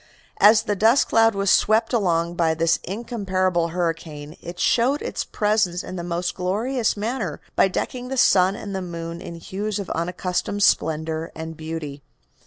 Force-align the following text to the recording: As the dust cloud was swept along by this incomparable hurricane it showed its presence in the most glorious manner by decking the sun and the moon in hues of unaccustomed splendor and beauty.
As 0.39 0.63
the 0.63 0.75
dust 0.75 1.09
cloud 1.09 1.35
was 1.35 1.51
swept 1.51 1.93
along 1.93 2.33
by 2.33 2.55
this 2.55 2.79
incomparable 2.83 3.67
hurricane 3.67 4.35
it 4.41 4.59
showed 4.59 4.99
its 5.03 5.23
presence 5.23 5.83
in 5.83 5.95
the 5.95 6.03
most 6.03 6.33
glorious 6.33 6.97
manner 6.97 7.39
by 7.55 7.67
decking 7.67 8.07
the 8.07 8.17
sun 8.17 8.55
and 8.55 8.75
the 8.75 8.81
moon 8.81 9.21
in 9.21 9.35
hues 9.35 9.77
of 9.77 9.91
unaccustomed 9.91 10.63
splendor 10.63 11.31
and 11.35 11.55
beauty. 11.55 12.01